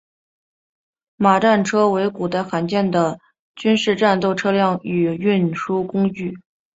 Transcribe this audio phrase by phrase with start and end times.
[1.15, 3.19] 马战车为古代常见的
[3.55, 6.39] 军事战斗车辆与运输工具。